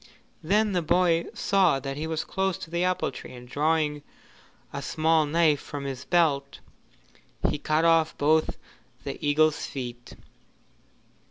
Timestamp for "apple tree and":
2.83-3.47